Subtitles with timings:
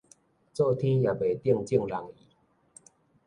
[0.51, 2.25] 做天也袂中眾人意